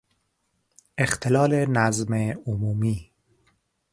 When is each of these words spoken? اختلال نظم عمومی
اختلال 0.97 1.53
نظم 1.65 2.13
عمومی 2.47 3.11